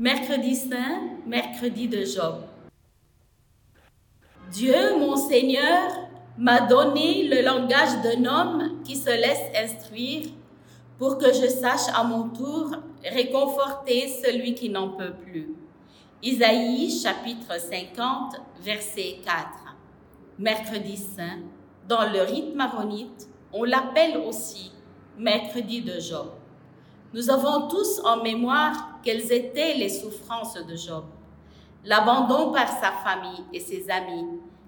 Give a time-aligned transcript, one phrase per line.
[0.00, 2.36] Mercredi saint, mercredi de Job.
[4.50, 5.90] Dieu, mon Seigneur,
[6.38, 10.28] m'a donné le langage d'un homme qui se laisse instruire
[10.98, 12.70] pour que je sache à mon tour
[13.04, 15.54] réconforter celui qui n'en peut plus.
[16.22, 19.76] Isaïe chapitre 50, verset 4.
[20.38, 21.40] Mercredi saint,
[21.86, 24.72] dans le rite maronite, on l'appelle aussi
[25.18, 26.39] mercredi de Job.
[27.12, 31.04] Nous avons tous en mémoire quelles étaient les souffrances de Job.
[31.84, 34.26] L'abandon par sa famille et ses amis,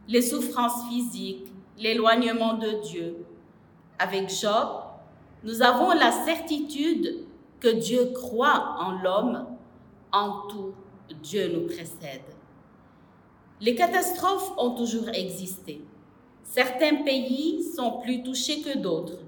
[0.09, 1.46] les souffrances physiques,
[1.78, 3.24] l'éloignement de Dieu.
[3.96, 4.82] Avec Job,
[5.45, 7.27] nous avons la certitude
[7.60, 9.46] que Dieu croit en l'homme,
[10.10, 10.73] en tout,
[11.23, 12.23] Dieu nous précède.
[13.60, 15.84] Les catastrophes ont toujours existé.
[16.43, 19.18] Certains pays sont plus touchés que d'autres.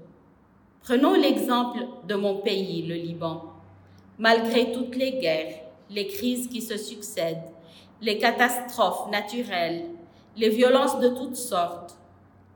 [0.85, 3.41] Prenons l'exemple de mon pays, le Liban.
[4.19, 7.49] Malgré toutes les guerres, les crises qui se succèdent,
[8.03, 9.85] les catastrophes naturelles,
[10.37, 11.97] les violences de toutes sortes,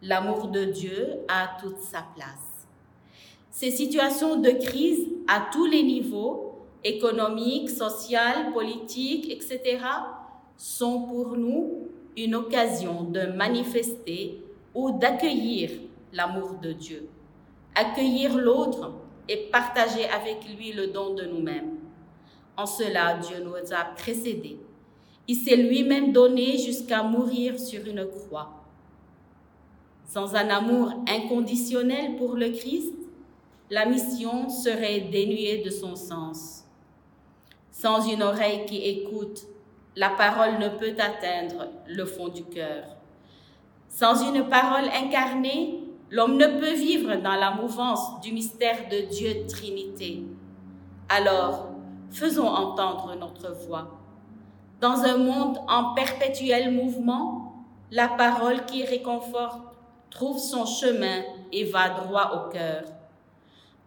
[0.03, 2.67] l'amour de Dieu a toute sa place.
[3.49, 9.80] Ces situations de crise à tous les niveaux, économiques, social, politiques, etc.,
[10.55, 14.43] sont pour nous une occasion de manifester
[14.75, 15.71] ou d'accueillir
[16.14, 17.09] l'amour de Dieu
[17.80, 18.91] accueillir l'autre
[19.30, 21.77] et partager avec lui le don de nous-mêmes.
[22.58, 24.59] En cela, Dieu nous a précédés.
[25.27, 28.49] Il s'est lui-même donné jusqu'à mourir sur une croix.
[30.05, 32.94] Sans un amour inconditionnel pour le Christ,
[33.69, 36.66] la mission serait dénuée de son sens.
[37.71, 39.43] Sans une oreille qui écoute,
[39.95, 42.83] la parole ne peut atteindre le fond du cœur.
[43.88, 49.45] Sans une parole incarnée, L'homme ne peut vivre dans la mouvance du mystère de Dieu
[49.47, 50.23] Trinité.
[51.07, 51.67] Alors,
[52.09, 53.99] faisons entendre notre voix.
[54.81, 59.61] Dans un monde en perpétuel mouvement, la parole qui réconforte
[60.09, 61.21] trouve son chemin
[61.52, 62.83] et va droit au cœur.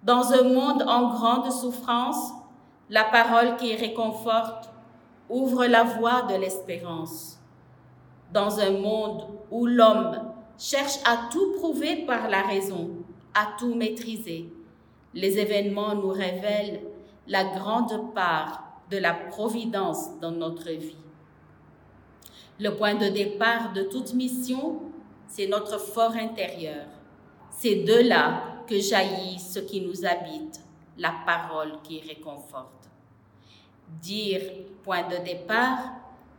[0.04, 2.33] Dans un monde en grande souffrance,
[2.89, 4.71] la parole qui réconforte
[5.28, 7.41] ouvre la voie de l'espérance.
[8.33, 12.91] Dans un monde où l'homme cherche à tout prouver par la raison,
[13.35, 14.53] à tout maîtriser.
[15.15, 16.81] Les événements nous révèlent
[17.27, 20.97] la grande part de la providence dans notre vie.
[22.61, 24.81] Le point de départ de toute mission,
[25.27, 26.87] c'est notre fort intérieur.
[27.51, 30.61] C'est de là que jaillit ce qui nous habite,
[30.99, 32.91] la parole qui réconforte.
[34.01, 34.43] Dire
[34.83, 35.79] point de départ,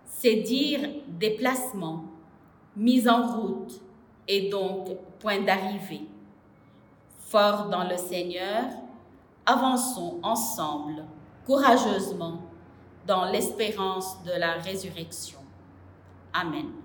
[0.05, 2.05] c'est dire déplacement,
[2.75, 3.81] mise en route,
[4.27, 4.89] et donc
[5.19, 6.07] point d'arrivée.
[7.27, 8.65] Fort dans le Seigneur,
[9.45, 11.03] avançons ensemble,
[11.45, 12.39] courageusement,
[13.07, 15.39] dans l'espérance de la résurrection.
[16.33, 16.82] Amen.